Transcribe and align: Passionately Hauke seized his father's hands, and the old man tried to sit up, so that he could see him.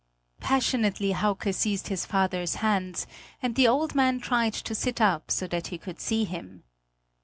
Passionately 0.39 1.11
Hauke 1.11 1.53
seized 1.53 1.89
his 1.89 2.07
father's 2.07 2.55
hands, 2.55 3.05
and 3.39 3.53
the 3.53 3.67
old 3.67 3.93
man 3.93 4.19
tried 4.19 4.53
to 4.55 4.73
sit 4.73 4.99
up, 4.99 5.29
so 5.29 5.45
that 5.45 5.67
he 5.67 5.77
could 5.77 5.99
see 5.99 6.23
him. 6.23 6.63